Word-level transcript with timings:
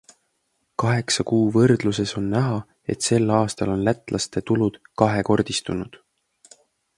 Kaheksa 0.83 1.25
kuu 1.31 1.41
võrdluses 1.57 2.13
on 2.21 2.31
näha, 2.31 2.55
et 2.95 3.05
sel 3.09 3.35
aastal 3.41 3.75
on 3.75 3.85
lätlaste 3.89 4.43
tulud 4.51 4.81
kahekordistunud. 5.03 6.01